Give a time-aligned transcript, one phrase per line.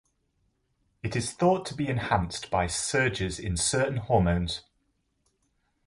[1.03, 4.63] It is thought to be enhanced by surges in certain hormones.